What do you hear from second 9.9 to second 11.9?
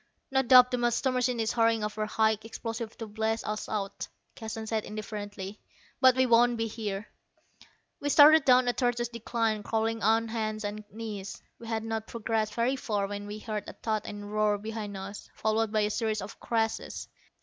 on hands and knees. We had